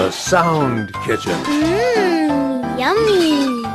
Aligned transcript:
The 0.00 0.10
Sound 0.10 0.94
Kitchen. 1.04 1.36
Mmm, 1.44 2.78
yummy. 2.80 3.68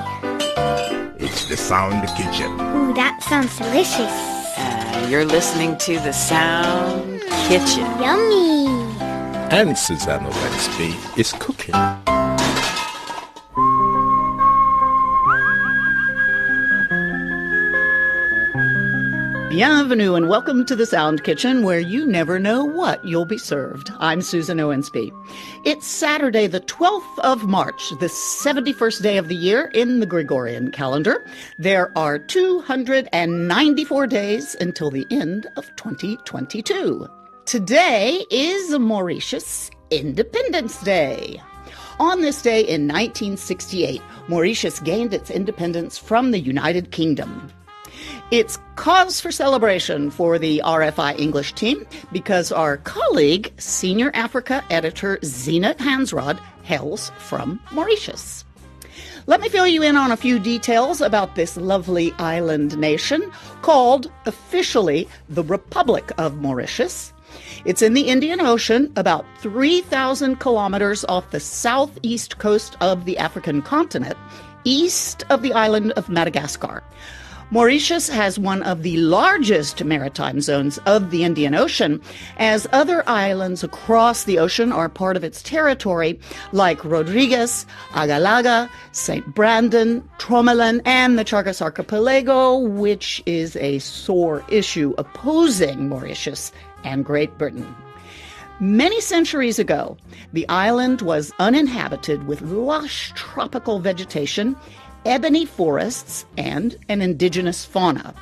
It's 1.24 1.48
the 1.48 1.56
Sound 1.56 2.02
Kitchen. 2.18 2.52
Ooh, 2.54 2.96
that 2.96 3.22
sounds 3.22 3.56
delicious. 3.60 4.12
Uh, 4.58 5.08
you're 5.08 5.24
listening 5.24 5.78
to 5.78 6.00
the 6.00 6.12
Sound 6.14 7.22
Kitchen. 7.48 7.86
Yummy. 8.02 8.66
And 9.52 9.78
Susan 9.78 10.22
Owensby 10.22 11.20
is 11.20 11.32
cooking. 11.34 11.76
Bienvenue 19.56 20.16
and 20.16 20.28
welcome 20.28 20.66
to 20.66 20.76
the 20.76 20.86
Sound 20.86 21.24
Kitchen 21.24 21.64
where 21.64 21.80
you 21.80 22.06
never 22.06 22.40
know 22.40 22.66
what 22.66 23.06
you'll 23.06 23.24
be 23.24 23.38
served. 23.38 23.90
I'm 24.00 24.22
Susan 24.22 24.58
Owensby. 24.58 25.14
It's 25.64 25.88
Saturday, 25.88 26.46
the 26.46 26.60
12th 26.60 27.20
of 27.20 27.46
March, 27.46 27.92
the 28.02 28.08
71st 28.08 29.02
day 29.02 29.16
of 29.16 29.30
the 29.30 29.36
year 29.36 29.72
in 29.74 30.02
the 30.02 30.06
Gregorian 30.06 30.72
calendar. 30.72 31.26
There 31.58 31.98
are 31.98 32.20
294 32.20 34.08
days 34.08 34.58
until 34.60 34.92
the 34.92 35.08
end 35.10 35.48
of 35.56 35.74
2022. 35.78 37.08
Today 37.46 38.26
is 38.30 38.78
Mauritius 38.78 39.72
Independence 39.90 40.82
Day. 40.82 41.42
On 42.02 42.20
this 42.20 42.42
day 42.42 42.60
in 42.60 42.90
1968, 42.90 44.02
Mauritius 44.28 44.82
gained 44.82 45.14
its 45.14 45.32
independence 45.32 45.98
from 45.98 46.32
the 46.32 46.40
United 46.42 46.92
Kingdom. 46.92 47.50
It's 48.32 48.58
cause 48.76 49.22
for 49.22 49.32
celebration 49.32 50.10
for 50.10 50.40
the 50.40 50.62
RFI 50.66 51.20
English 51.20 51.54
team 51.54 51.86
because 52.12 52.52
our 52.52 52.78
colleague, 52.78 53.54
Senior 53.58 54.12
Africa 54.14 54.64
Editor 54.70 55.18
Zeenat 55.18 55.78
Hansrod, 55.78 56.40
hails 56.64 57.12
from 57.18 57.60
Mauritius. 57.72 58.44
Let 59.28 59.42
me 59.42 59.50
fill 59.50 59.68
you 59.68 59.82
in 59.82 59.96
on 59.96 60.12
a 60.12 60.18
few 60.18 60.38
details 60.38 61.02
about 61.02 61.36
this 61.36 61.58
lovely 61.58 62.12
island 62.20 62.78
nation 62.78 63.32
called 63.64 64.12
officially 64.26 65.08
the 65.30 65.44
Republic 65.44 66.12
of 66.18 66.42
Mauritius. 66.42 67.12
It's 67.66 67.82
in 67.82 67.94
the 67.94 68.08
Indian 68.08 68.40
Ocean, 68.40 68.92
about 68.96 69.26
3,000 69.40 70.40
kilometers 70.40 71.04
off 71.06 71.32
the 71.32 71.40
southeast 71.40 72.38
coast 72.38 72.78
of 72.82 73.06
the 73.06 73.18
African 73.18 73.62
continent, 73.62 74.18
east 74.64 75.24
of 75.30 75.42
the 75.42 75.54
island 75.54 75.92
of 75.94 76.08
Madagascar. 76.08 76.84
Mauritius 77.52 78.10
has 78.10 78.40
one 78.40 78.64
of 78.64 78.82
the 78.82 78.98
largest 78.98 79.84
maritime 79.84 80.42
zones 80.42 80.80
of 80.88 81.12
the 81.12 81.24
Indian 81.24 81.54
Ocean, 81.54 82.02
as 82.38 82.66
other 82.72 83.08
islands 83.08 83.64
across 83.64 84.24
the 84.24 84.40
ocean 84.40 84.72
are 84.72 84.90
part 84.90 85.16
of 85.16 85.24
its 85.24 85.44
territory, 85.44 86.20
like 86.54 86.84
Rodrigues, 86.84 87.68
Agaléga, 87.92 88.68
St. 88.94 89.36
Brandon, 89.36 90.02
Tromelin, 90.18 90.82
and 90.86 91.20
the 91.20 91.24
Chagos 91.24 91.62
Archipelago, 91.62 92.58
which 92.58 93.22
is 93.28 93.56
a 93.58 93.78
sore 93.78 94.44
issue 94.50 94.96
opposing 94.98 95.88
Mauritius 95.88 96.52
and 96.84 97.06
Great 97.06 97.38
Britain. 97.38 97.76
Many 98.60 99.02
centuries 99.02 99.60
ago, 99.60 99.98
the 100.32 100.48
island 100.48 101.02
was 101.02 101.34
uninhabited 101.40 102.26
with 102.26 102.42
lush 102.42 103.12
tropical 103.14 103.80
vegetation 103.80 104.56
ebony 105.06 105.46
forests, 105.46 106.26
and 106.38 106.76
an 106.90 107.02
indigenous 107.02 107.64
fauna. 107.64 108.14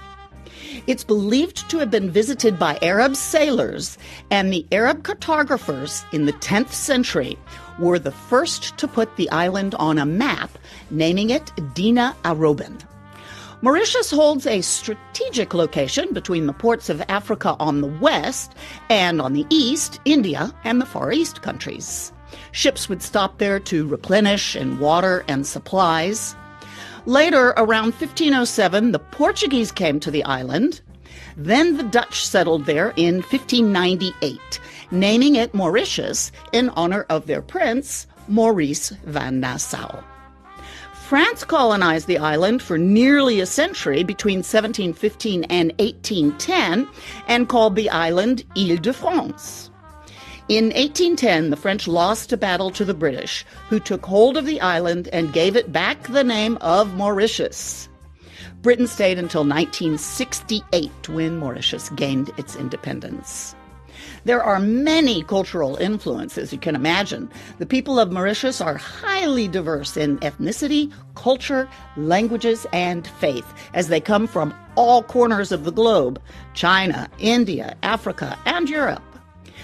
It's 0.88 1.03
believed 1.03 1.70
to 1.70 1.78
have 1.78 1.92
been 1.92 2.09
visited 2.09 2.58
by 2.59 2.78
Arab 2.81 3.16
sailors, 3.16 3.98
and 4.31 4.52
the 4.52 4.66
Arab 4.72 5.03
cartographers 5.03 6.03
in 6.12 6.25
the 6.25 6.34
10th 6.34 6.72
century 6.72 7.38
were 7.80 8.00
the 8.00 8.12
first 8.12 8.78
to 8.78 8.88
put 8.88 9.16
the 9.16 9.30
island 9.30 9.75
on 9.75 9.97
a 9.97 10.06
map, 10.06 10.50
naming 10.90 11.30
it 11.30 11.52
Dina 11.74 12.16
Aroban. 12.24 12.81
Mauritius 13.62 14.12
holds 14.12 14.46
a 14.46 14.59
strategic 14.59 15.53
location 15.53 16.13
between 16.13 16.47
the 16.47 16.53
ports 16.53 16.90
of 16.90 17.02
Africa 17.08 17.56
on 17.59 17.79
the 17.79 17.88
west 17.88 18.53
and 18.90 19.22
on 19.22 19.31
the 19.31 19.46
east, 19.50 20.02
India 20.03 20.53
and 20.66 20.81
the 20.81 20.85
Far 20.85 21.13
East 21.13 21.41
countries. 21.44 22.12
Ships 22.52 22.90
would 22.90 23.02
stop 23.02 23.38
there 23.38 23.59
to 23.62 23.88
replenish 23.88 24.58
in 24.58 24.79
water 24.79 25.24
and 25.29 25.47
supplies. 25.47 26.35
Later, 27.06 27.53
around 27.58 27.94
1507, 27.94 28.94
the 28.94 29.00
Portuguese 29.00 29.74
came 29.74 30.00
to 30.00 30.09
the 30.09 30.24
island. 30.24 30.80
Then 31.36 31.75
the 31.75 31.84
Dutch 31.84 32.25
settled 32.25 32.66
there 32.66 32.94
in 32.96 33.16
1598, 33.16 34.59
naming 34.90 35.36
it 35.36 35.53
Mauritius 35.53 36.31
in 36.53 36.69
honor 36.69 37.06
of 37.09 37.28
their 37.28 37.41
prince, 37.41 38.08
Maurice 38.30 38.91
van 39.06 39.41
Nassau. 39.41 40.02
France 40.94 41.44
colonized 41.44 42.08
the 42.08 42.18
island 42.18 42.62
for 42.62 42.78
nearly 42.78 43.41
a 43.41 43.46
century 43.46 44.03
between 44.03 44.38
1715 44.38 45.44
and 45.46 45.74
1810 45.80 46.88
and 47.28 47.50
called 47.50 47.75
the 47.75 47.90
island 47.90 48.46
Ile 48.58 48.78
de 48.78 48.94
France. 48.94 49.70
In 50.50 50.66
1810, 50.66 51.52
the 51.52 51.56
French 51.56 51.88
lost 51.88 52.34
a 52.34 52.38
battle 52.38 52.70
to 52.72 52.84
the 52.84 52.94
British, 52.94 53.46
who 53.70 53.80
took 53.80 54.06
hold 54.06 54.36
of 54.36 54.46
the 54.46 54.59
island 54.59 55.08
and 55.14 55.31
gave 55.31 55.56
it 55.56 55.72
back 55.72 56.04
the 56.04 56.24
name 56.24 56.58
of 56.59 56.96
Mauritius. 56.96 57.88
Britain 58.62 58.88
stayed 58.88 59.18
until 59.18 59.46
1968 59.46 61.08
when 61.08 61.38
Mauritius 61.38 61.88
gained 61.92 62.30
its 62.36 62.58
independence. 62.58 63.56
There 64.26 64.44
are 64.44 64.59
many 64.59 65.24
cultural 65.24 65.78
influences, 65.78 66.52
you 66.52 66.59
can 66.59 66.76
imagine. 66.76 67.30
The 67.59 67.66
people 67.66 67.98
of 67.98 68.12
Mauritius 68.12 68.59
are 68.59 68.76
highly 68.76 69.48
diverse 69.48 69.96
in 69.96 70.18
ethnicity, 70.20 70.92
culture, 71.16 71.70
languages, 71.96 72.68
and 72.74 73.08
faith, 73.08 73.46
as 73.74 73.88
they 73.88 74.02
come 74.02 74.28
from 74.28 74.53
all 74.76 75.03
corners 75.03 75.53
of 75.53 75.64
the 75.64 75.72
globe 75.72 76.22
China, 76.53 77.09
India, 77.18 77.78
Africa, 77.82 78.38
and 78.46 78.70
Europe. 78.70 79.03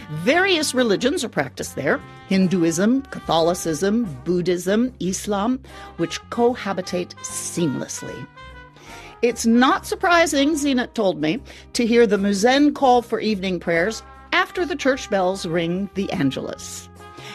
Various 0.10 0.74
religions 0.74 1.24
are 1.24 1.30
practiced 1.30 1.76
there 1.76 2.02
Hinduism, 2.30 3.04
Catholicism, 3.04 4.06
Buddhism, 4.26 4.92
Islam, 5.00 5.62
which 5.98 6.20
cohabitate 6.32 7.14
seamlessly. 7.18 8.28
It's 9.22 9.46
not 9.46 9.86
surprising, 9.86 10.52
Zeenat 10.52 10.96
told 10.96 11.22
me, 11.22 11.40
to 11.74 11.86
hear 11.86 12.08
the 12.08 12.18
Muezzin 12.18 12.74
call 12.74 13.04
for 13.04 13.20
evening 13.20 13.60
prayers 13.60 14.02
after 14.32 14.66
the 14.66 14.76
church 14.76 15.10
bells 15.12 15.46
ring 15.46 15.90
the 15.94 16.12
Angelus. 16.12 16.90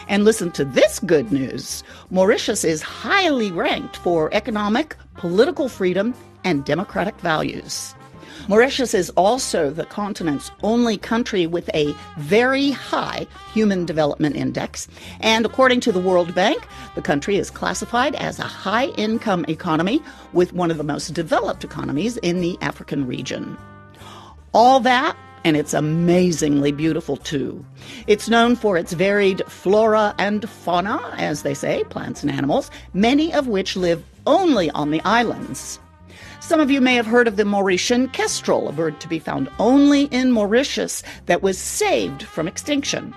And 0.09 0.25
listen 0.25 0.51
to 0.51 0.65
this 0.65 0.99
good 0.99 1.31
news 1.31 1.81
Mauritius 2.09 2.65
is 2.65 2.81
highly 2.81 3.51
ranked 3.51 3.95
for 3.97 4.33
economic, 4.33 4.97
political 5.15 5.69
freedom, 5.69 6.13
and 6.43 6.65
democratic 6.65 7.17
values. 7.21 7.94
Mauritius 8.47 8.93
is 8.93 9.09
also 9.11 9.69
the 9.69 9.85
continent's 9.85 10.51
only 10.63 10.97
country 10.97 11.47
with 11.47 11.69
a 11.73 11.95
very 12.17 12.71
high 12.71 13.27
Human 13.53 13.85
Development 13.85 14.35
Index. 14.35 14.87
And 15.19 15.45
according 15.45 15.79
to 15.81 15.91
the 15.91 15.99
World 15.99 16.35
Bank, 16.35 16.67
the 16.95 17.01
country 17.01 17.37
is 17.37 17.49
classified 17.49 18.15
as 18.15 18.39
a 18.39 18.43
high 18.43 18.87
income 18.97 19.45
economy 19.47 20.01
with 20.33 20.53
one 20.53 20.71
of 20.71 20.77
the 20.77 20.83
most 20.83 21.13
developed 21.13 21.63
economies 21.63 22.17
in 22.17 22.41
the 22.41 22.57
African 22.61 23.07
region. 23.07 23.57
All 24.53 24.79
that 24.81 25.17
and 25.45 25.55
it's 25.55 25.75
amazingly 25.75 26.71
beautiful 26.71 27.17
too. 27.17 27.63
It's 28.07 28.27
known 28.27 28.55
for 28.55 28.77
its 28.77 28.93
varied 28.93 29.43
flora 29.47 30.15
and 30.17 30.49
fauna, 30.49 31.13
as 31.17 31.43
they 31.43 31.53
say, 31.53 31.83
plants 31.83 32.23
and 32.23 32.31
animals, 32.31 32.71
many 32.95 33.31
of 33.31 33.47
which 33.47 33.77
live 33.77 34.03
only 34.25 34.71
on 34.71 34.89
the 34.89 35.01
islands. 35.05 35.79
Some 36.39 36.59
of 36.59 36.69
you 36.69 36.81
may 36.81 36.95
have 36.95 37.05
heard 37.05 37.27
of 37.27 37.35
the 37.35 37.43
Mauritian 37.43 38.11
kestrel, 38.13 38.67
a 38.67 38.71
bird 38.71 38.99
to 39.01 39.07
be 39.07 39.19
found 39.19 39.49
only 39.59 40.03
in 40.05 40.31
Mauritius 40.31 41.03
that 41.25 41.41
was 41.41 41.57
saved 41.57 42.23
from 42.23 42.47
extinction. 42.47 43.13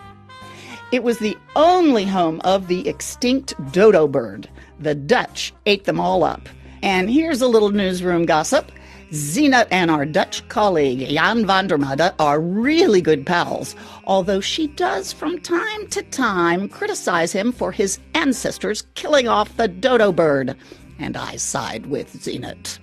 It 0.90 1.02
was 1.02 1.18
the 1.18 1.36
only 1.54 2.04
home 2.04 2.40
of 2.44 2.68
the 2.68 2.88
extinct 2.88 3.54
dodo 3.72 4.08
bird. 4.08 4.48
The 4.80 4.94
Dutch 4.94 5.52
ate 5.66 5.84
them 5.84 6.00
all 6.00 6.24
up. 6.24 6.48
And 6.82 7.10
here's 7.10 7.42
a 7.42 7.48
little 7.48 7.70
newsroom 7.70 8.24
gossip. 8.24 8.72
Zeenat 9.10 9.68
and 9.70 9.90
our 9.90 10.04
Dutch 10.04 10.46
colleague 10.48 11.08
Jan 11.08 11.46
van 11.46 11.66
der 11.66 11.78
Made 11.78 12.12
are 12.18 12.40
really 12.40 13.00
good 13.00 13.26
pals, 13.26 13.74
although 14.04 14.40
she 14.40 14.66
does 14.66 15.12
from 15.12 15.40
time 15.40 15.86
to 15.88 16.02
time 16.02 16.68
criticize 16.68 17.32
him 17.32 17.50
for 17.50 17.72
his 17.72 17.98
ancestors 18.14 18.82
killing 18.94 19.26
off 19.26 19.56
the 19.56 19.68
dodo 19.68 20.12
bird. 20.12 20.56
And 20.98 21.16
I 21.16 21.36
side 21.36 21.86
with 21.86 22.12
Zeenat. 22.14 22.78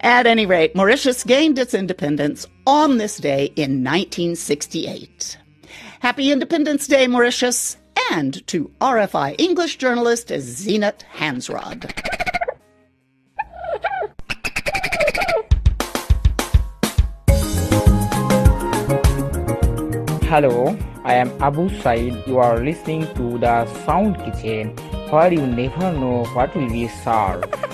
At 0.00 0.26
any 0.26 0.46
rate, 0.46 0.74
Mauritius 0.74 1.24
gained 1.24 1.58
its 1.58 1.74
independence 1.74 2.46
on 2.66 2.98
this 2.98 3.18
day 3.18 3.46
in 3.56 3.84
1968. 3.84 5.38
Happy 6.00 6.32
Independence 6.32 6.86
Day, 6.86 7.06
Mauritius, 7.06 7.76
and 8.10 8.46
to 8.46 8.70
RFI 8.80 9.38
English 9.38 9.76
journalist 9.76 10.28
Zeenat 10.28 11.02
Hansrod. 11.14 11.92
Hello, 20.30 20.78
I 21.04 21.14
am 21.14 21.30
Abu 21.42 21.68
Said. 21.80 22.22
You 22.26 22.38
are 22.38 22.64
listening 22.64 23.02
to 23.14 23.36
the 23.38 23.66
Sound 23.84 24.16
Kitchen, 24.24 24.76
where 25.10 25.32
you 25.32 25.44
never 25.46 25.92
know 25.92 26.24
what 26.32 26.54
will 26.54 26.70
be 26.70 26.86
served. 26.86 27.69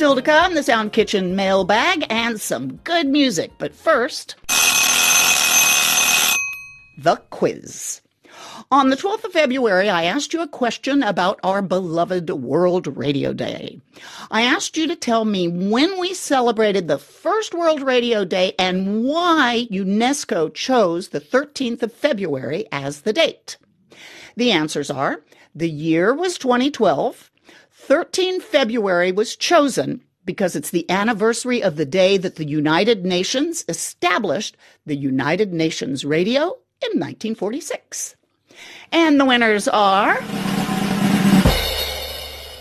Still 0.00 0.14
to 0.14 0.22
come, 0.22 0.54
the 0.54 0.62
Sound 0.62 0.94
Kitchen 0.94 1.36
mailbag 1.36 2.06
and 2.08 2.40
some 2.40 2.76
good 2.76 3.06
music. 3.06 3.52
But 3.58 3.74
first, 3.74 4.34
the 6.96 7.16
quiz. 7.28 8.00
On 8.70 8.88
the 8.88 8.96
12th 8.96 9.24
of 9.24 9.32
February, 9.32 9.90
I 9.90 10.04
asked 10.04 10.32
you 10.32 10.40
a 10.40 10.48
question 10.48 11.02
about 11.02 11.38
our 11.44 11.60
beloved 11.60 12.30
World 12.30 12.96
Radio 12.96 13.34
Day. 13.34 13.78
I 14.30 14.40
asked 14.40 14.78
you 14.78 14.86
to 14.88 14.96
tell 14.96 15.26
me 15.26 15.48
when 15.48 16.00
we 16.00 16.14
celebrated 16.14 16.88
the 16.88 16.96
first 16.96 17.52
World 17.52 17.82
Radio 17.82 18.24
Day 18.24 18.54
and 18.58 19.04
why 19.04 19.66
UNESCO 19.70 20.54
chose 20.54 21.08
the 21.08 21.20
13th 21.20 21.82
of 21.82 21.92
February 21.92 22.64
as 22.72 23.02
the 23.02 23.12
date. 23.12 23.58
The 24.34 24.50
answers 24.50 24.90
are 24.90 25.22
the 25.54 25.68
year 25.68 26.14
was 26.14 26.38
2012, 26.38 27.29
13 27.80 28.40
February 28.40 29.10
was 29.10 29.34
chosen 29.34 30.02
because 30.26 30.54
it's 30.54 30.70
the 30.70 30.88
anniversary 30.90 31.62
of 31.62 31.76
the 31.76 31.86
day 31.86 32.18
that 32.18 32.36
the 32.36 32.44
United 32.44 33.06
Nations 33.06 33.64
established 33.68 34.56
the 34.84 34.94
United 34.94 35.54
Nations 35.54 36.04
Radio 36.04 36.42
in 36.82 37.00
1946. 37.00 38.16
And 38.92 39.18
the 39.18 39.24
winners 39.24 39.66
are 39.66 40.16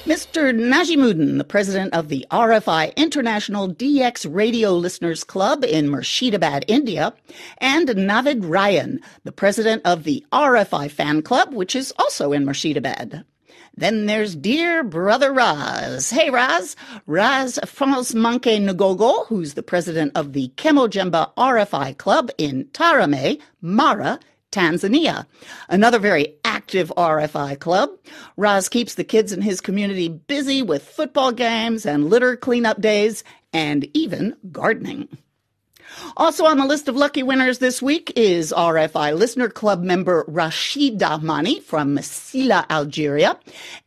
Mr. 0.06 0.56
Najimuddin, 0.58 1.38
the 1.38 1.44
president 1.44 1.94
of 1.94 2.08
the 2.08 2.26
RFI 2.32 2.96
International 2.96 3.68
DX 3.68 4.34
Radio 4.34 4.74
Listeners 4.74 5.26
Club 5.26 5.66
in 5.66 5.90
Murshidabad, 5.90 6.64
India, 6.70 7.14
and 7.58 7.90
Navid 7.90 8.50
Ryan, 8.50 9.02
the 9.26 9.34
president 9.34 9.82
of 9.84 10.06
the 10.06 10.26
RFI 10.32 10.90
Fan 10.90 11.22
Club, 11.22 11.54
which 11.54 11.76
is 11.76 11.94
also 12.00 12.32
in 12.32 12.46
Murshidabad. 12.46 13.26
Then 13.80 14.08
there's 14.08 14.36
dear 14.36 14.84
brother 14.84 15.32
Raz. 15.32 16.10
Hey, 16.10 16.30
Raz. 16.30 16.76
Raz 17.08 17.58
France 17.66 18.12
Manke 18.12 18.60
Ngogo, 18.60 19.26
who's 19.28 19.54
the 19.54 19.64
president 19.64 20.12
of 20.16 20.34
the 20.34 20.50
Kemojemba 20.58 21.34
RFI 21.36 21.98
Club 21.98 22.30
in 22.38 22.66
Tarime, 22.74 23.40
Mara, 23.62 24.20
Tanzania. 24.52 25.28
Another 25.70 25.98
very 25.98 26.36
active 26.44 26.92
RFI 26.98 27.58
club. 27.60 27.92
Raz 28.36 28.68
keeps 28.68 28.96
the 28.96 29.06
kids 29.06 29.32
in 29.32 29.42
his 29.42 29.62
community 29.62 30.10
busy 30.10 30.62
with 30.62 30.84
football 30.84 31.32
games 31.32 31.86
and 31.86 32.10
litter 32.10 32.36
cleanup 32.36 32.82
days 32.82 33.24
and 33.54 33.88
even 33.96 34.36
gardening. 34.52 35.08
Also 36.18 36.46
on 36.46 36.58
the 36.58 36.66
list 36.66 36.88
of 36.88 36.96
lucky 36.96 37.24
winners 37.24 37.60
this 37.60 37.82
week 37.82 38.12
is 38.16 38.54
RFI 38.56 39.18
Listener 39.18 39.50
Club 39.50 39.84
member 39.84 40.24
Rashida 40.26 41.22
Mani 41.22 41.60
from 41.60 41.98
Sila, 42.02 42.66
Algeria, 42.70 43.38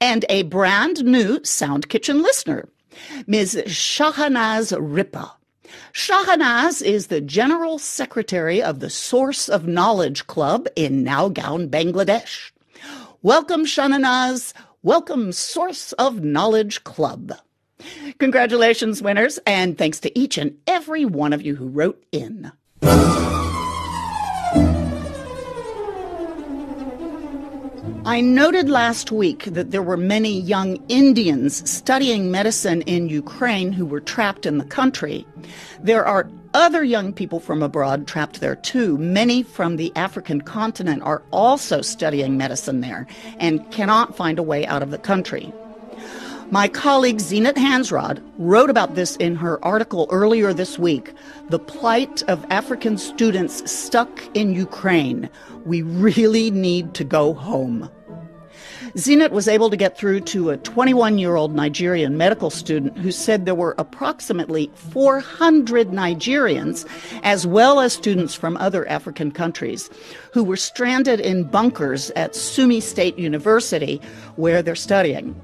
and 0.01 0.25
a 0.29 0.43
brand 0.45 1.05
new 1.05 1.43
Sound 1.45 1.89
Kitchen 1.89 2.23
listener, 2.23 2.69
Ms. 3.27 3.63
Shahanaz 3.67 4.77
Ripa. 4.79 5.33
Shahanaz 5.93 6.83
is 6.83 7.07
the 7.07 7.21
General 7.21 7.79
Secretary 7.79 8.63
of 8.63 8.81
the 8.81 8.91
Source 8.91 9.49
of 9.49 9.67
Knowledge 9.67 10.27
Club 10.27 10.67
in 10.77 11.05
Nowgaon, 11.05 11.69
Bangladesh. 11.69 12.51
Welcome, 13.23 13.65
Shahanaz. 13.65 14.53
Welcome, 14.83 15.33
Source 15.33 15.93
of 15.93 16.23
Knowledge 16.23 16.83
Club. 16.85 17.33
Congratulations, 18.19 19.03
winners, 19.03 19.39
and 19.47 19.77
thanks 19.77 20.01
to 20.01 20.19
each 20.19 20.39
and 20.39 20.57
every 20.67 21.05
one 21.05 21.33
of 21.33 21.43
you 21.43 21.57
who 21.57 21.69
wrote 21.69 22.03
in. 22.13 22.53
I 28.05 28.21
noted 28.21 28.69
last 28.69 29.13
week 29.13 29.45
that 29.45 29.71
there 29.71 29.83
were 29.83 29.97
many 29.97 30.41
young 30.41 30.77
Indians 30.89 31.69
studying 31.71 32.33
medicine 32.33 32.83
in 32.83 33.09
Ukraine 33.09 33.71
who 33.71 33.87
were 33.87 34.01
trapped 34.01 34.45
in 34.45 34.59
the 34.59 34.65
country. 34.65 35.25
There 35.81 36.05
are 36.05 36.29
other 36.53 36.83
young 36.83 37.13
people 37.13 37.39
from 37.39 37.63
abroad 37.63 38.09
trapped 38.09 38.41
there 38.41 38.57
too. 38.57 38.99
Many 38.99 39.45
from 39.45 39.77
the 39.77 39.93
African 39.95 40.41
continent 40.41 41.03
are 41.03 41.23
also 41.31 41.81
studying 41.81 42.37
medicine 42.37 42.81
there 42.81 43.07
and 43.39 43.71
cannot 43.71 44.17
find 44.17 44.39
a 44.39 44.43
way 44.43 44.67
out 44.67 44.83
of 44.83 44.91
the 44.91 44.99
country. 44.99 45.53
My 46.53 46.69
colleague 46.69 47.17
Zeenat 47.17 47.55
Hansrod 47.55 48.23
wrote 48.37 48.69
about 48.69 48.95
this 48.95 49.17
in 49.17 49.37
her 49.37 49.59
article 49.65 50.07
earlier 50.11 50.53
this 50.53 50.79
week 50.79 51.15
The 51.49 51.59
Plight 51.59 52.23
of 52.29 52.45
African 52.51 52.99
Students 52.99 53.73
Stuck 53.73 54.21
in 54.37 54.53
Ukraine. 54.53 55.31
We 55.65 55.81
really 55.81 56.51
need 56.51 56.93
to 56.93 57.05
go 57.05 57.33
home. 57.33 57.89
Zeenat 58.99 59.31
was 59.31 59.49
able 59.49 59.71
to 59.71 59.79
get 59.79 59.97
through 59.97 60.21
to 60.21 60.51
a 60.51 60.59
21 60.59 61.17
year 61.17 61.37
old 61.37 61.55
Nigerian 61.55 62.19
medical 62.19 62.51
student 62.51 62.99
who 62.99 63.13
said 63.13 63.47
there 63.47 63.55
were 63.55 63.75
approximately 63.79 64.71
400 64.75 65.89
Nigerians, 65.89 66.87
as 67.23 67.47
well 67.47 67.81
as 67.81 67.95
students 67.95 68.35
from 68.35 68.59
other 68.59 68.87
African 68.91 69.33
countries, 69.33 69.89
who 70.35 70.45
were 70.45 70.59
stranded 70.59 71.19
in 71.19 71.45
bunkers 71.45 72.11
at 72.11 72.37
Sumy 72.37 72.83
State 72.83 73.19
University 73.19 74.03
where 74.37 74.61
they're 74.61 74.75
studying. 74.75 75.35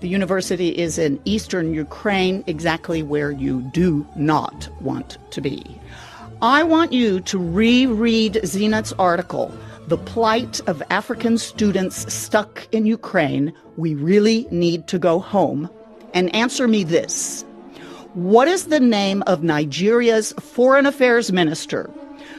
The 0.00 0.08
university 0.08 0.68
is 0.68 0.98
in 0.98 1.20
eastern 1.24 1.72
Ukraine, 1.72 2.44
exactly 2.46 3.02
where 3.02 3.30
you 3.30 3.62
do 3.72 4.06
not 4.16 4.68
want 4.80 5.18
to 5.30 5.40
be. 5.40 5.80
I 6.42 6.62
want 6.62 6.92
you 6.92 7.20
to 7.20 7.38
reread 7.38 8.34
Zeenat's 8.44 8.92
article, 8.98 9.50
The 9.86 9.96
Plight 9.96 10.60
of 10.66 10.82
African 10.90 11.38
Students 11.38 12.12
Stuck 12.12 12.68
in 12.72 12.86
Ukraine. 12.86 13.52
We 13.76 13.94
really 13.94 14.46
need 14.50 14.86
to 14.88 14.98
go 14.98 15.20
home. 15.20 15.70
And 16.12 16.34
answer 16.34 16.68
me 16.68 16.84
this 16.84 17.44
What 18.12 18.46
is 18.46 18.66
the 18.66 18.80
name 18.80 19.22
of 19.26 19.42
Nigeria's 19.42 20.32
foreign 20.34 20.86
affairs 20.86 21.32
minister 21.32 21.90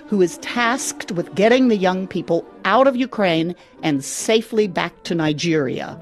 who 0.07 0.21
is 0.21 0.37
tasked 0.39 1.11
with 1.13 1.33
getting 1.33 1.69
the 1.69 1.77
young 1.77 2.05
people 2.05 2.45
out 2.63 2.85
of 2.85 2.95
Ukraine 2.95 3.55
and 3.81 4.03
safely 4.03 4.67
back 4.67 5.03
to 5.03 5.15
Nigeria? 5.15 5.99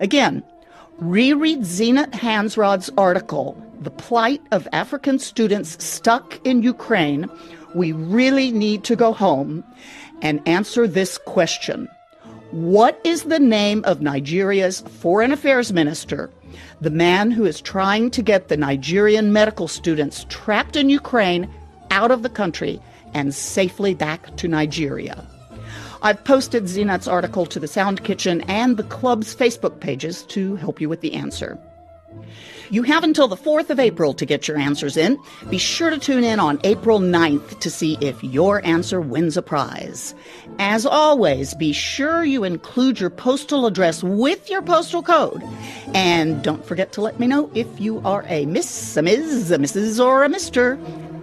Again, 0.00 0.42
reread 0.98 1.60
Zeenat 1.60 2.12
Hansrod's 2.12 2.90
article, 2.96 3.62
The 3.80 3.90
Plight 3.90 4.40
of 4.50 4.66
African 4.72 5.18
Students 5.18 5.82
Stuck 5.84 6.40
in 6.46 6.62
Ukraine. 6.62 7.28
We 7.74 7.92
really 7.92 8.50
need 8.50 8.82
to 8.84 8.96
go 8.96 9.12
home 9.12 9.62
and 10.22 10.46
answer 10.48 10.86
this 10.86 11.18
question. 11.18 11.86
What 12.50 12.98
is 13.04 13.24
the 13.24 13.38
name 13.38 13.84
of 13.84 14.00
Nigeria's 14.00 14.80
foreign 14.80 15.32
affairs 15.32 15.72
minister, 15.72 16.30
the 16.80 16.90
man 16.90 17.30
who 17.30 17.44
is 17.44 17.60
trying 17.60 18.10
to 18.10 18.22
get 18.22 18.48
the 18.48 18.56
Nigerian 18.56 19.32
medical 19.32 19.68
students 19.68 20.26
trapped 20.28 20.76
in 20.76 20.88
Ukraine 20.88 21.48
out 21.90 22.10
of 22.10 22.22
the 22.22 22.28
country 22.28 22.80
and 23.14 23.34
safely 23.34 23.94
back 23.94 24.34
to 24.38 24.48
Nigeria? 24.48 25.26
I've 26.02 26.24
posted 26.24 26.64
Zeenat's 26.64 27.06
article 27.06 27.44
to 27.46 27.60
the 27.60 27.68
Sound 27.68 28.04
Kitchen 28.04 28.40
and 28.42 28.76
the 28.76 28.84
club's 28.84 29.34
Facebook 29.34 29.80
pages 29.80 30.22
to 30.24 30.56
help 30.56 30.80
you 30.80 30.88
with 30.88 31.02
the 31.02 31.12
answer. 31.12 31.58
You 32.70 32.84
have 32.84 33.04
until 33.04 33.28
the 33.28 33.36
4th 33.36 33.68
of 33.68 33.78
April 33.78 34.14
to 34.14 34.24
get 34.24 34.48
your 34.48 34.56
answers 34.56 34.96
in. 34.96 35.18
Be 35.50 35.58
sure 35.58 35.90
to 35.90 35.98
tune 35.98 36.24
in 36.24 36.40
on 36.40 36.60
April 36.64 37.00
9th 37.00 37.58
to 37.60 37.70
see 37.70 37.98
if 38.00 38.22
your 38.22 38.64
answer 38.64 39.00
wins 39.00 39.36
a 39.36 39.42
prize. 39.42 40.14
As 40.58 40.86
always, 40.86 41.54
be 41.54 41.72
sure 41.72 42.24
you 42.24 42.44
include 42.44 43.00
your 43.00 43.10
postal 43.10 43.66
address 43.66 44.02
with 44.02 44.48
your 44.48 44.62
postal 44.62 45.02
code. 45.02 45.42
And 45.94 46.42
don't 46.42 46.64
forget 46.64 46.92
to 46.92 47.00
let 47.00 47.20
me 47.20 47.26
know 47.26 47.50
if 47.54 47.66
you 47.80 48.00
are 48.04 48.24
a 48.28 48.46
Miss, 48.46 48.96
a 48.96 49.02
Ms., 49.02 49.50
a 49.50 49.58
Mrs., 49.58 50.02
or 50.02 50.24
a 50.24 50.28
Mr. 50.28 50.80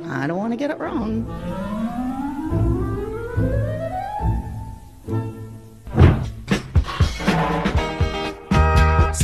I 0.09 0.27
don't 0.27 0.37
want 0.37 0.53
to 0.53 0.57
get 0.57 0.69
it 0.69 0.79
wrong. 0.79 1.25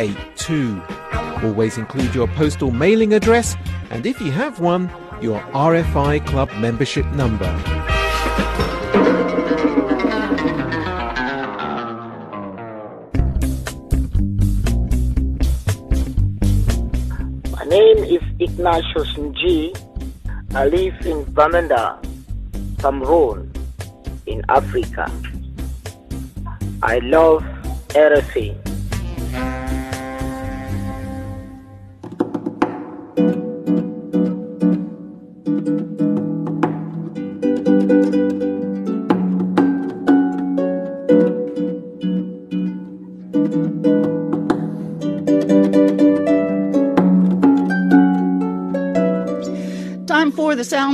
9682. 0.00 1.46
Always 1.46 1.78
include 1.78 2.14
your 2.14 2.28
postal 2.28 2.70
mailing 2.70 3.12
address, 3.12 3.56
and 3.90 4.06
if 4.06 4.20
you 4.20 4.30
have 4.30 4.60
one, 4.60 4.90
your 5.20 5.40
RFI 5.52 6.26
Club 6.26 6.50
membership 6.58 7.04
number. 7.12 7.50
My 17.52 17.64
name 17.64 17.98
is 18.04 18.22
Ignatius 18.38 19.12
Nji. 19.16 19.76
I 20.54 20.66
live 20.66 20.94
in 21.06 21.24
Bamenda, 21.26 22.00
Cameroon, 22.80 23.52
in 24.26 24.42
Africa. 24.48 25.10
I 26.82 26.98
love 26.98 27.44
RFA. 27.90 28.59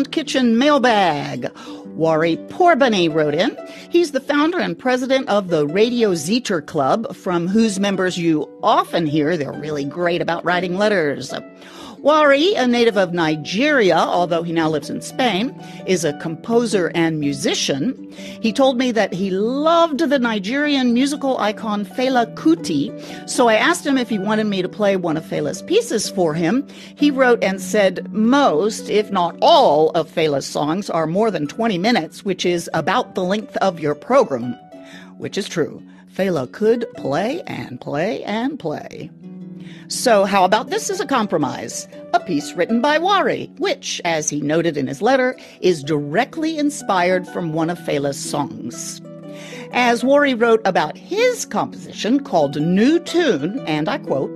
Kitchen 0.04 0.58
mailbag. 0.58 1.50
Warie 1.96 2.36
Porbeni 2.48 3.12
wrote 3.12 3.34
in. 3.34 3.56
He's 3.90 4.12
the 4.12 4.20
founder 4.20 4.58
and 4.58 4.78
president 4.78 5.28
of 5.28 5.48
the 5.48 5.66
Radio 5.66 6.12
Zeter 6.12 6.64
Club, 6.64 7.16
from 7.16 7.48
whose 7.48 7.80
members 7.80 8.18
you 8.18 8.48
often 8.62 9.06
hear 9.06 9.36
they're 9.36 9.52
really 9.52 9.84
great 9.84 10.20
about 10.20 10.44
writing 10.44 10.76
letters. 10.76 11.32
Warie, 12.06 12.54
a 12.54 12.68
native 12.68 12.96
of 12.96 13.12
Nigeria, 13.12 13.96
although 13.96 14.44
he 14.44 14.52
now 14.52 14.68
lives 14.68 14.90
in 14.90 15.00
Spain, 15.00 15.52
is 15.88 16.04
a 16.04 16.16
composer 16.20 16.92
and 16.94 17.18
musician. 17.18 17.96
He 18.40 18.52
told 18.52 18.78
me 18.78 18.92
that 18.92 19.12
he 19.12 19.30
loved 19.32 19.98
the 19.98 20.20
Nigerian 20.20 20.94
musical 20.94 21.36
icon 21.38 21.84
Fela 21.84 22.32
Kuti, 22.36 22.92
so 23.28 23.48
I 23.48 23.54
asked 23.54 23.84
him 23.84 23.98
if 23.98 24.08
he 24.08 24.20
wanted 24.20 24.46
me 24.46 24.62
to 24.62 24.68
play 24.68 24.94
one 24.94 25.16
of 25.16 25.24
Fela's 25.24 25.62
pieces 25.62 26.08
for 26.08 26.32
him. 26.32 26.64
He 26.94 27.10
wrote 27.10 27.42
and 27.42 27.60
said 27.60 28.08
most, 28.12 28.88
if 28.88 29.10
not 29.10 29.36
all, 29.42 29.90
of 29.96 30.08
Fela's 30.08 30.46
songs 30.46 30.88
are 30.88 31.08
more 31.08 31.32
than 31.32 31.48
20 31.48 31.76
minutes, 31.76 32.24
which 32.24 32.46
is 32.46 32.70
about 32.72 33.16
the 33.16 33.24
length 33.24 33.56
of 33.56 33.80
your 33.80 33.96
program. 33.96 34.52
Which 35.18 35.36
is 35.36 35.48
true. 35.48 35.82
Fela 36.14 36.52
could 36.52 36.86
play 36.94 37.42
and 37.48 37.80
play 37.80 38.22
and 38.22 38.60
play. 38.60 39.10
So, 39.88 40.24
how 40.24 40.44
about 40.44 40.70
this 40.70 40.90
as 40.90 41.00
a 41.00 41.06
compromise? 41.06 41.86
A 42.12 42.20
piece 42.20 42.52
written 42.54 42.80
by 42.80 42.98
Warie, 42.98 43.50
which, 43.58 44.00
as 44.04 44.28
he 44.28 44.40
noted 44.40 44.76
in 44.76 44.86
his 44.86 45.02
letter, 45.02 45.36
is 45.60 45.84
directly 45.84 46.58
inspired 46.58 47.26
from 47.28 47.52
one 47.52 47.70
of 47.70 47.78
Fela's 47.78 48.18
songs. 48.18 49.00
As 49.72 50.02
Warie 50.02 50.34
wrote 50.34 50.62
about 50.64 50.96
his 50.96 51.44
composition 51.44 52.22
called 52.24 52.60
New 52.60 52.98
Tune, 53.00 53.60
and 53.66 53.88
I 53.88 53.98
quote, 53.98 54.30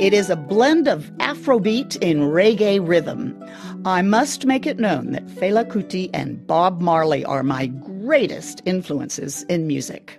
it 0.00 0.14
is 0.14 0.30
a 0.30 0.36
blend 0.36 0.88
of 0.88 1.10
Afrobeat 1.18 1.96
in 2.02 2.20
reggae 2.20 2.86
rhythm. 2.86 3.36
I 3.84 4.02
must 4.02 4.46
make 4.46 4.66
it 4.66 4.78
known 4.78 5.12
that 5.12 5.26
Fela 5.26 5.64
Kuti 5.64 6.10
and 6.12 6.46
Bob 6.46 6.80
Marley 6.80 7.24
are 7.24 7.42
my 7.42 7.66
greatest 7.66 8.62
influences 8.64 9.44
in 9.44 9.66
music. 9.66 10.18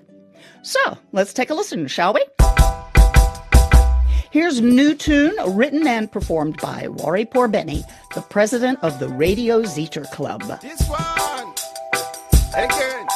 So, 0.62 0.98
let's 1.12 1.34
take 1.34 1.50
a 1.50 1.54
listen, 1.54 1.88
shall 1.88 2.14
we? 2.14 2.24
Here's 4.32 4.62
New 4.62 4.94
Tune, 4.94 5.34
written 5.56 5.88
and 5.88 6.12
performed 6.12 6.58
by 6.58 6.86
Warie 6.88 7.26
Porbeni, 7.26 7.84
the 8.14 8.22
president 8.22 8.78
of 8.84 9.00
the 9.00 9.10
Radio 9.10 9.64
Zeter 9.64 10.08
Club. 10.12 10.44
This 10.62 10.88
one 10.88 11.56
again. 12.56 13.09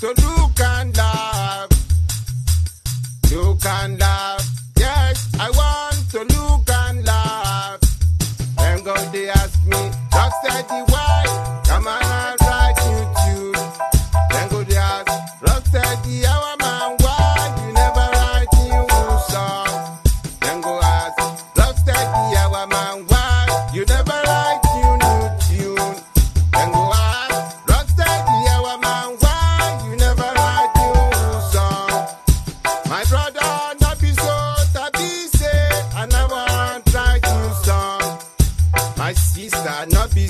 Want 0.00 0.16
to 0.16 0.37
not 39.86 40.12
be 40.14 40.27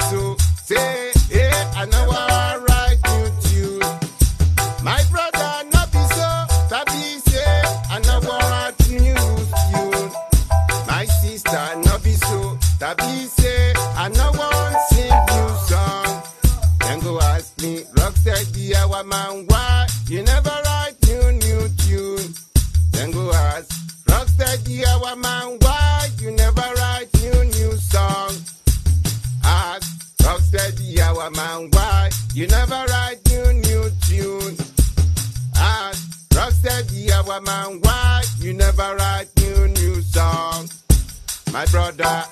you 38.40 38.54
never 38.54 38.96
write 38.96 39.28
new 39.38 39.68
new 39.68 40.02
song. 40.02 40.68
My 41.52 41.64
brother, 41.66 42.24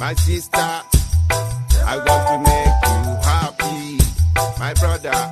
my 0.00 0.14
sister, 0.14 0.56
I 0.58 1.96
want 2.06 2.24
to 2.28 2.36
make 2.50 2.76
you 2.92 3.02
happy. 3.30 3.98
My 4.58 4.72
brother 4.74 5.30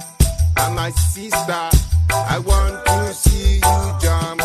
and 0.59 0.75
my 0.75 0.91
sister, 0.91 1.69
I 2.11 2.39
want 2.45 2.85
to 2.87 3.15
see 3.15 3.57
you 3.57 3.99
jump. 4.01 4.41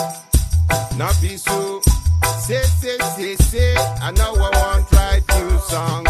Not 0.98 1.16
be 1.22 1.38
so. 1.38 1.82
Say, 2.40 2.62
say, 2.64 2.98
say, 3.16 3.36
say, 3.36 3.76
I 4.02 4.12
know 4.12 4.34
I 4.36 4.50
want 4.60 4.92
write 4.92 5.24
you 5.38 5.60
song. 5.60 6.04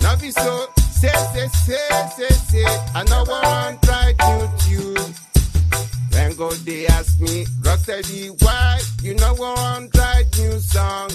Not 0.00 0.20
be 0.20 0.30
so. 0.30 0.68
Say, 0.90 1.12
say, 1.32 1.48
say, 1.48 1.88
say, 2.16 2.28
say, 2.28 2.64
I 2.94 3.04
know 3.04 3.24
I 3.28 3.74
want 3.74 3.88
write 3.88 4.16
you 4.28 4.94
tune. 4.94 5.07
Go 6.38 6.52
they 6.52 6.86
ask 6.86 7.18
me, 7.20 7.46
Rocksteady, 7.62 8.30
why 8.44 8.80
you 9.02 9.14
know 9.14 9.34
want 9.34 9.92
write 9.96 10.26
new 10.38 10.60
song? 10.60 11.10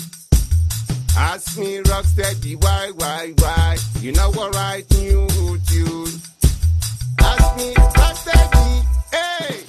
Ask 1.15 1.57
me, 1.57 1.77
Rocksteady, 1.77 2.61
why, 2.61 2.91
why, 2.97 3.33
why? 3.37 3.77
You 4.01 4.11
know 4.11 4.29
I 4.31 4.49
write 4.49 4.91
new 4.97 5.25
tune. 5.65 6.19
Ask 7.19 7.55
me, 7.55 7.73
Rocksteady, 7.73 8.85
hey, 9.13 9.63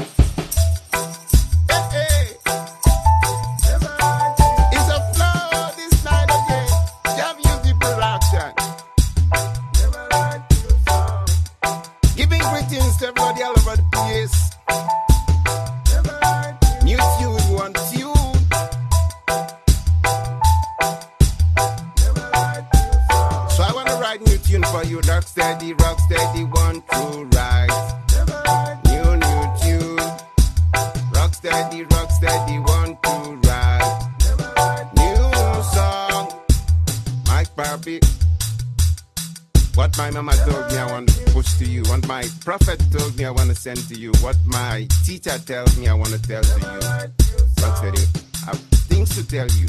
prophet 42.76 42.98
told 42.98 43.16
me 43.16 43.24
I 43.24 43.30
want 43.30 43.48
to 43.50 43.54
send 43.54 43.78
to 43.88 43.94
you. 43.94 44.12
What 44.20 44.36
my 44.44 44.86
teacher 45.04 45.38
tells 45.38 45.76
me 45.78 45.88
I 45.88 45.94
want 45.94 46.10
to 46.10 46.22
tell 46.22 46.42
to 46.42 46.60
you. 46.60 47.62
Rock 47.62 47.76
steady. 47.76 48.02
I 48.42 48.46
have 48.46 48.60
things 48.88 49.14
to 49.16 49.26
tell 49.26 49.46
you. 49.48 49.68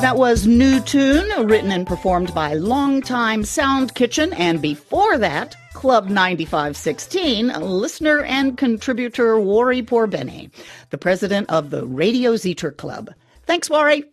That 0.00 0.16
was 0.16 0.46
New 0.46 0.80
Tune, 0.80 1.46
written 1.46 1.70
and 1.70 1.86
performed 1.86 2.34
by 2.34 2.54
longtime 2.54 3.44
Sound 3.44 3.94
Kitchen, 3.94 4.32
and 4.32 4.60
before 4.60 5.16
that, 5.18 5.54
Club 5.74 6.08
9516, 6.08 7.48
listener 7.60 8.22
and 8.22 8.58
contributor 8.58 9.36
Warie 9.36 9.86
Porbeni, 9.86 10.50
the 10.90 10.98
president 10.98 11.48
of 11.50 11.70
the 11.70 11.86
Radio 11.86 12.34
Zeter 12.34 12.76
Club. 12.76 13.10
Thanks, 13.46 13.68
Warie. 13.68 14.04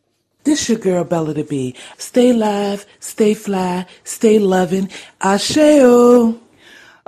This 0.44 0.70
your 0.70 0.78
girl 0.78 1.04
Bella 1.04 1.34
to 1.34 1.44
be. 1.44 1.76
Stay 1.98 2.34
live, 2.34 2.86
stay 3.00 3.34
fly, 3.34 3.86
stay 4.04 4.38
loving. 4.38 4.90
Asheo. 5.22 6.40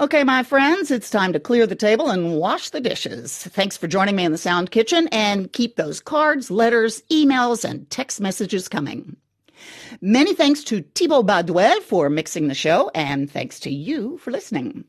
Okay, 0.01 0.23
my 0.23 0.41
friends, 0.41 0.89
it's 0.89 1.11
time 1.11 1.31
to 1.31 1.39
clear 1.39 1.67
the 1.67 1.75
table 1.75 2.09
and 2.09 2.35
wash 2.35 2.71
the 2.71 2.81
dishes. 2.81 3.37
Thanks 3.37 3.77
for 3.77 3.85
joining 3.85 4.15
me 4.15 4.25
in 4.25 4.31
the 4.31 4.37
Sound 4.39 4.71
Kitchen 4.71 5.07
and 5.11 5.53
keep 5.53 5.75
those 5.75 5.99
cards, 5.99 6.49
letters, 6.49 7.03
emails, 7.11 7.63
and 7.63 7.87
text 7.91 8.19
messages 8.19 8.67
coming. 8.67 9.15
Many 10.01 10.33
thanks 10.33 10.63
to 10.63 10.81
Thibaut 10.95 11.27
Baduel 11.27 11.83
for 11.83 12.09
mixing 12.09 12.47
the 12.47 12.55
show, 12.55 12.89
and 12.95 13.29
thanks 13.29 13.59
to 13.59 13.69
you 13.69 14.17
for 14.17 14.31
listening. 14.31 14.85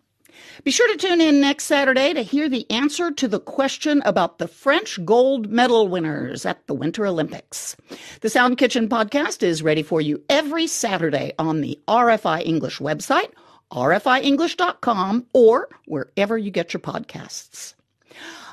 Be 0.64 0.70
sure 0.70 0.88
to 0.88 0.96
tune 0.96 1.20
in 1.20 1.42
next 1.42 1.64
Saturday 1.64 2.14
to 2.14 2.22
hear 2.22 2.48
the 2.48 2.68
answer 2.70 3.10
to 3.10 3.28
the 3.28 3.38
question 3.38 4.00
about 4.06 4.38
the 4.38 4.48
French 4.48 4.98
gold 5.04 5.50
medal 5.50 5.88
winners 5.88 6.46
at 6.46 6.66
the 6.66 6.74
Winter 6.74 7.06
Olympics. 7.06 7.76
The 8.22 8.30
Sound 8.30 8.56
Kitchen 8.56 8.88
podcast 8.88 9.42
is 9.42 9.62
ready 9.62 9.82
for 9.82 10.00
you 10.00 10.22
every 10.30 10.66
Saturday 10.66 11.34
on 11.38 11.60
the 11.60 11.78
RFI 11.86 12.46
English 12.46 12.78
website 12.78 13.30
rfienglish.com, 13.72 15.26
or 15.32 15.68
wherever 15.86 16.36
you 16.38 16.50
get 16.50 16.72
your 16.72 16.80
podcasts. 16.80 17.74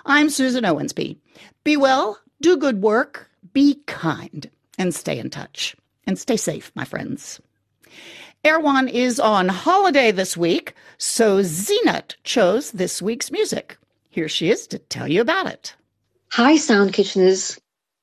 I'm 0.05 0.29
Susan 0.29 0.63
Owensby. 0.63 1.17
Be 1.63 1.77
well, 1.77 2.19
do 2.41 2.57
good 2.57 2.81
work, 2.81 3.29
be 3.53 3.81
kind, 3.85 4.49
and 4.77 4.95
stay 4.95 5.19
in 5.19 5.29
touch. 5.29 5.75
And 6.07 6.17
stay 6.17 6.37
safe, 6.37 6.71
my 6.73 6.85
friends. 6.85 7.39
Erwan 8.45 8.89
is 8.89 9.19
on 9.19 9.49
holiday 9.49 10.11
this 10.11 10.37
week, 10.37 10.73
so 10.97 11.39
Zeenat 11.41 12.15
chose 12.23 12.71
this 12.71 13.01
week's 13.01 13.31
music. 13.31 13.77
Here 14.09 14.29
she 14.29 14.49
is 14.49 14.65
to 14.67 14.79
tell 14.79 15.07
you 15.07 15.21
about 15.21 15.47
it. 15.47 15.75
Hi, 16.31 16.55
Sound 16.55 16.93
Kitcheners. 16.93 17.59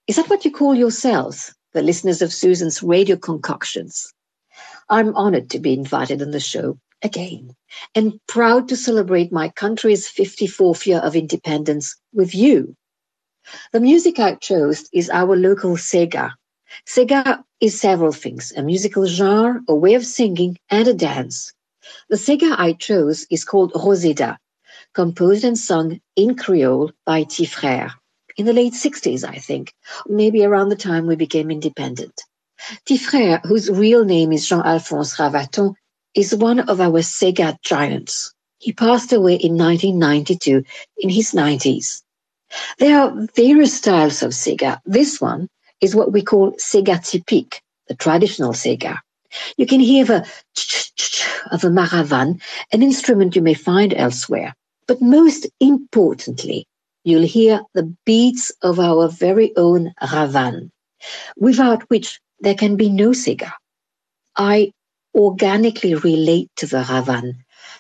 Is 0.07 0.17
that 0.17 0.29
what 0.29 0.45
you 0.45 0.53
call 0.53 0.75
yourselves, 0.75 1.55
the 1.73 1.83
listeners 1.83 2.23
of 2.23 2.33
Susan's 2.33 2.83
radio 2.83 3.17
concoctions? 3.17 4.13
I'm 4.89 5.17
honored 5.17 5.51
to 5.51 5.59
be 5.59 5.73
invited 5.73 6.23
on 6.23 6.31
the 6.31 6.41
show 6.41 6.79
again 7.03 7.55
and 7.95 8.21
proud 8.27 8.69
to 8.69 8.77
celebrate 8.77 9.33
my 9.33 9.49
country's 9.51 10.09
54th 10.09 10.87
year 10.87 10.99
of 10.99 11.17
independence 11.17 11.97
with 12.13 12.35
you. 12.35 12.75
The 13.73 13.81
music 13.81 14.19
I 14.19 14.35
chose 14.35 14.89
is 14.93 15.11
our 15.11 15.37
local 15.37 15.77
Sega. 15.77 16.33
Sega 16.87 17.43
is 17.61 17.81
several 17.81 18.13
things, 18.13 18.53
a 18.57 18.63
musical 18.63 19.07
genre, 19.07 19.61
a 19.69 19.75
way 19.75 19.95
of 19.95 20.05
singing, 20.05 20.59
and 20.69 20.89
a 20.89 20.95
dance. 20.95 21.53
The 22.09 22.17
Sega 22.17 22.55
I 22.59 22.73
chose 22.73 23.27
is 23.31 23.45
called 23.45 23.73
Roseda, 23.73 24.39
composed 24.95 25.45
and 25.45 25.57
sung 25.57 26.01
in 26.17 26.35
Creole 26.35 26.93
by 27.05 27.25
Tifrère 27.25 27.93
in 28.37 28.47
the 28.47 28.53
late 28.53 28.75
60s, 28.75 29.27
I 29.27 29.37
think, 29.37 29.73
maybe 30.07 30.45
around 30.45 30.69
the 30.69 30.77
time 30.77 31.07
we 31.07 31.17
became 31.17 31.51
independent. 31.51 32.21
Tifrère, 32.87 33.45
whose 33.45 33.71
real 33.71 34.05
name 34.05 34.33
is 34.33 34.47
Jean-Alphonse 34.47 35.17
Ravaton, 35.17 35.75
is 36.17 36.35
one 36.35 36.61
of 36.61 36.81
our 36.81 37.03
Sega 37.03 37.61
giants. 37.63 38.33
He 38.59 38.73
passed 38.73 39.13
away 39.13 39.35
in 39.35 39.57
1992 39.57 40.65
in 40.99 41.09
his 41.11 41.33
90s. 41.33 42.03
There 42.79 42.99
are 42.99 43.27
various 43.37 43.77
styles 43.77 44.23
of 44.23 44.31
Sega. 44.33 44.81
This 44.87 45.21
one 45.21 45.49
is 45.81 45.95
what 45.95 46.13
we 46.13 46.23
call 46.23 46.53
Sega 46.53 46.99
typique, 46.99 47.61
the 47.87 47.95
traditional 47.95 48.55
Sega. 48.55 48.99
You 49.59 49.67
can 49.67 49.81
hear 49.81 50.05
the 50.05 50.27
of 51.53 51.65
a 51.65 51.69
maravan, 51.69 52.41
an 52.73 52.83
instrument 52.83 53.37
you 53.37 53.43
may 53.43 53.55
find 53.55 53.93
elsewhere. 53.95 54.55
But 54.87 55.03
most 55.03 55.47
importantly, 55.61 56.67
you'll 57.05 57.27
hear 57.27 57.61
the 57.75 57.95
beats 58.07 58.51
of 58.63 58.81
our 58.81 59.09
very 59.09 59.55
own 59.57 59.93
ravan, 60.03 60.71
without 61.37 61.83
which 61.91 62.21
there 62.41 62.55
can 62.55 62.77
be 62.77 62.89
no 62.89 63.11
Sega. 63.11 63.53
I 64.37 64.73
organically 65.17 65.95
relate 65.95 66.51
to 66.57 66.67
the 66.67 66.83
Ravan, 66.83 67.37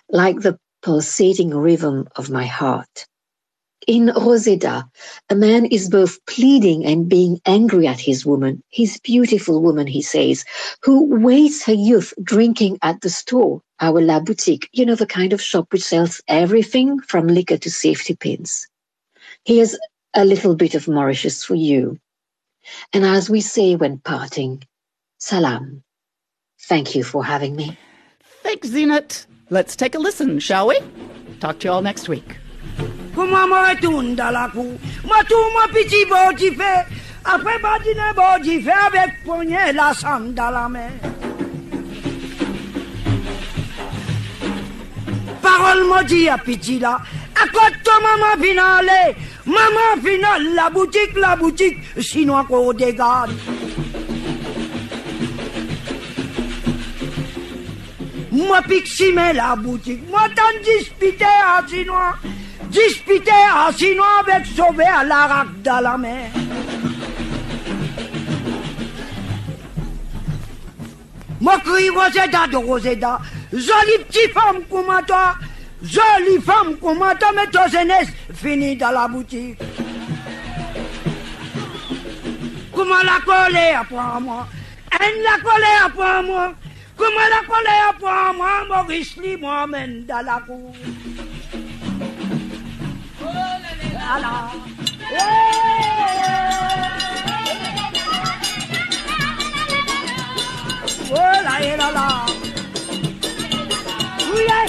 like 0.08 0.40
the 0.40 0.58
pulsating 0.82 1.50
rhythm 1.50 2.08
of 2.16 2.30
my 2.30 2.46
heart. 2.46 3.06
In 3.86 4.06
Roseda, 4.08 4.90
a 5.30 5.34
man 5.36 5.66
is 5.66 5.88
both 5.90 6.24
pleading 6.26 6.84
and 6.86 7.08
being 7.08 7.40
angry 7.46 7.86
at 7.86 8.00
his 8.00 8.26
woman, 8.26 8.62
his 8.70 8.98
beautiful 8.98 9.62
woman, 9.62 9.86
he 9.86 10.02
says, 10.02 10.44
who 10.82 11.04
wastes 11.04 11.64
her 11.66 11.74
youth 11.74 12.12
drinking 12.22 12.78
at 12.82 13.00
the 13.02 13.10
store, 13.10 13.62
our 13.80 14.00
La 14.00 14.20
Boutique, 14.20 14.68
you 14.72 14.86
know, 14.86 14.96
the 14.96 15.06
kind 15.06 15.32
of 15.32 15.42
shop 15.42 15.72
which 15.72 15.84
sells 15.84 16.20
everything 16.26 17.00
from 17.00 17.28
liquor 17.28 17.58
to 17.58 17.70
safety 17.70 18.16
pins. 18.16 18.66
Here's 19.44 19.78
a 20.14 20.24
little 20.24 20.56
bit 20.56 20.74
of 20.74 20.88
Mauritius 20.88 21.44
for 21.44 21.54
you. 21.54 21.98
And 22.92 23.04
as 23.04 23.30
we 23.30 23.40
say 23.40 23.76
when 23.76 23.98
parting, 23.98 24.64
salam. 25.18 25.84
Thank 26.58 26.94
you 26.94 27.04
for 27.04 27.24
having 27.24 27.54
me. 27.54 27.76
Thanks, 28.42 28.68
Zeenat. 28.68 29.26
Let's 29.50 29.76
take 29.76 29.94
a 29.94 29.98
listen, 29.98 30.38
shall 30.40 30.66
we? 30.68 30.80
Talk 31.40 31.60
to 31.60 31.68
you 31.68 31.72
all 31.72 31.82
next 31.82 32.08
week. 32.08 32.36
Comment 33.14 33.46
me 33.48 33.54
retourne 33.70 34.14
dans 34.14 34.30
la 34.30 34.48
cour. 34.48 34.72
Moi 35.04 35.16
tout 35.28 35.34
mon 35.54 35.72
petit 35.72 36.04
beau 36.06 36.36
j'y 36.36 36.50
fais. 36.50 36.84
Après 37.24 37.58
badine 37.60 38.02
beau 38.14 38.42
j'y 38.42 38.60
fais 38.60 38.72
avec 38.72 39.24
poignet 39.24 39.72
la 39.72 39.94
sang 39.94 40.20
dans 40.20 40.50
la 40.50 40.68
main. 40.68 40.90
Parole 45.40 45.86
m'a 45.88 46.32
à 46.32 46.38
petit 46.38 46.78
là. 46.78 47.00
À 47.40 47.48
quoi 47.48 47.70
toi 47.84 47.94
maman 48.02 48.42
finale? 48.42 49.14
Maman 49.46 50.02
finale 50.02 50.54
la 50.54 50.68
boutique 50.70 51.16
la 51.16 51.36
boutique 51.36 51.78
sinon 52.00 52.44
qu'on 52.44 52.72
dégage. 52.72 53.30
Moi 58.36 58.60
pixime 58.68 59.32
la 59.32 59.56
boutique, 59.56 60.06
moi 60.10 60.28
t'en 60.36 60.60
disputé 60.62 61.24
à 61.24 61.66
Chinois, 61.66 62.14
disputé 62.64 63.30
à 63.30 63.72
Chinois 63.74 64.20
avec 64.20 64.44
sauvé 64.54 64.84
à 64.84 65.02
l'arac 65.02 65.46
dans 65.62 65.80
la 65.80 65.96
mer. 65.96 66.30
Moi 71.40 71.58
crie 71.64 71.88
Rosetta 71.88 72.46
de 72.52 72.56
Rosetta, 72.56 73.18
jolie 73.54 74.04
petite 74.06 74.32
femme 74.34 74.62
comme 74.70 75.06
toi, 75.06 75.34
jolie 75.82 76.42
femme 76.44 76.76
comme 76.76 76.98
toi, 77.18 77.30
mais 77.34 77.50
toi 77.50 77.68
jeunesse 77.68 78.08
fini 78.34 78.76
dans 78.76 78.90
la 78.90 79.08
boutique. 79.08 79.58
Comment 82.74 83.02
la 83.02 83.18
coller 83.24 83.74
après 83.80 84.20
moi? 84.20 84.46
Elle 85.00 85.22
la 85.22 85.38
coller 85.42 85.78
après 85.86 86.22
moi? 86.22 86.52
kumelakole 86.96 87.76
kwa 88.00 88.32
mambo 88.32 88.84
gislimu 88.88 89.50
amendalaku 89.52 90.74
ala 94.14 94.50
Ola 101.12 101.54
ela 101.60 101.88
la 101.96 102.06
Uye 104.34 104.60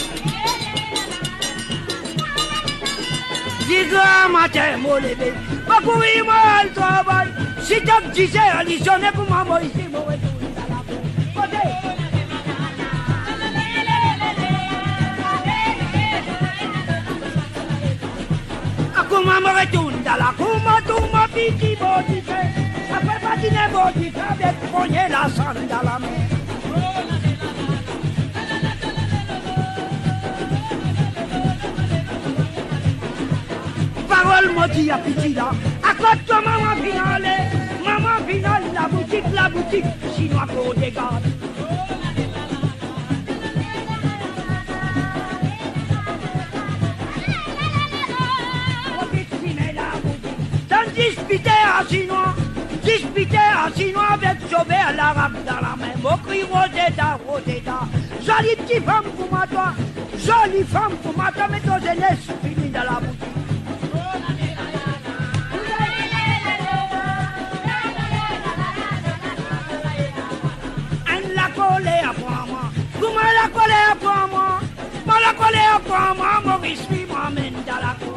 Diga 3.67 4.29
mate 4.33 4.65
molebe 4.83 5.29
Bakui 5.67 6.21
mal 6.29 6.67
tobai 6.75 7.27
Sitak 7.67 8.13
jise 8.13 8.39
alisone 8.39 9.11
kumamo 9.11 9.59
isi 9.61 9.87
mowe 9.91 10.17
tu 10.17 10.29
Kote 11.35 11.61
Kote 11.83 12.06
kuma 19.17 19.35
mɔgɔ 19.45 19.63
tun 19.73 19.93
dala 20.05 20.29
kuma 20.37 20.75
tun 20.87 21.03
ma 21.13 21.23
piti 21.33 21.69
bɔti 21.81 22.17
fɛ 22.27 22.39
a 22.95 22.97
fɛ 23.05 23.13
patinɛ 23.23 23.63
bɔti 23.73 24.07
k'a 24.17 24.29
bɛ 24.39 25.09
la 25.13 25.21
san 25.35 25.57
dala 25.71 25.95
mɛ. 26.03 26.11
Parole 34.09 34.49
maudit 34.55 34.91
à 34.91 34.97
Pitila, 35.03 35.47
accorde-toi 35.89 36.41
mama 36.45 36.71
finale, 36.81 37.35
maman 37.85 38.17
finale, 38.27 38.67
la 38.73 38.87
boutique, 38.87 39.31
la 39.33 39.49
boutique, 39.49 39.91
chinois 40.15 40.47
pour 40.53 40.75
des 40.75 40.91
gardes. 40.91 41.36
Chinois 53.75 54.07
avec 54.13 54.39
Jobert 54.49 54.93
l'arabe 54.95 55.37
dans 55.45 55.55
la 55.55 55.75
main. 55.75 55.93
Mon 56.01 56.17
cri 56.17 56.43
Rosetta, 56.43 57.19
Rosetta. 57.27 57.79
Jolie 58.21 58.55
petite 58.55 58.85
femme 58.85 59.03
pour 59.17 59.29
moi, 59.29 59.45
toi. 59.49 59.73
Jolie 60.17 60.63
femme 60.63 60.95
pour 61.03 61.15
moi, 61.15 61.31
toi. 61.33 61.47
Mais 61.51 61.59
toi, 61.59 61.77
je 61.81 61.99
laisse 61.99 62.27
fini 62.43 62.69
dans 62.69 62.83
la 62.83 62.99
boutique. 62.99 63.23
Comment 72.99 73.19
la 73.19 73.47
collé 73.49 73.73
à 73.91 74.27
moi? 74.27 74.59
Moi 75.05 75.15
la 75.21 75.33
collé 75.33 75.59
à 75.59 76.13
moi. 76.13 76.41
Maurice, 76.45 76.89
lui 76.89 77.05
m'emmène 77.05 77.53
dans 77.65 77.75
la 77.75 77.95
cour. 77.99 78.16